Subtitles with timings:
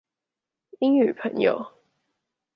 [0.79, 1.73] 英語朋友